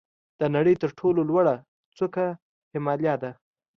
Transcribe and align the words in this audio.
د 0.39 0.41
نړۍ 0.55 0.75
تر 0.83 0.89
ټولو 0.99 1.21
لوړه 1.29 1.55
څوکه 1.97 2.25
هیمالیا 2.73 3.15
ده. 3.23 3.31